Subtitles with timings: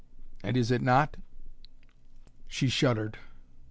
[0.41, 1.15] "And is it not?"
[2.47, 3.19] She shuddered.